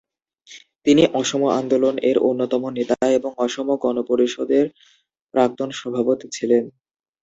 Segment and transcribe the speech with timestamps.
[0.85, 2.95] তিনি অসম আন্দোলন-এর অন্যতম নেতা
[3.17, 4.65] ও অসম গণ পরিষদের
[5.33, 6.63] প্রাক্তন সভাপতি ছিলেন।